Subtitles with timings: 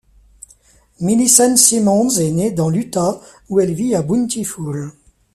[0.99, 4.93] Millicent Simmonds est née dans l'Utah, où elle vit à Bountiful.